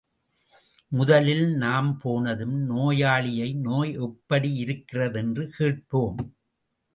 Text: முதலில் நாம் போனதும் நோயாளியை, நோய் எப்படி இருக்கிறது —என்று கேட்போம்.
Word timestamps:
முதலில் 0.91 1.43
நாம் 1.55 1.99
போனதும் 2.01 2.55
நோயாளியை, 2.69 3.55
நோய் 3.59 3.93
எப்படி 3.99 4.53
இருக்கிறது 4.55 5.19
—என்று 5.19 5.45
கேட்போம். 5.49 6.19